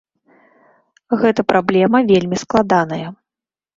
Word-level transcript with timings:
Гэта 1.23 1.41
праблема 1.53 1.97
вельмі 2.13 2.37
складаная. 2.43 3.07